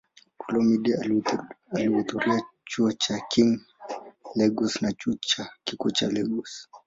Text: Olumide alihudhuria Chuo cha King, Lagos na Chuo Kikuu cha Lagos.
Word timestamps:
Olumide 0.45 0.91
alihudhuria 1.73 2.39
Chuo 2.69 2.91
cha 2.91 3.15
King, 3.31 3.51
Lagos 4.37 4.75
na 4.81 4.89
Chuo 4.99 5.15
Kikuu 5.65 5.91
cha 5.91 6.07
Lagos. 6.15 6.69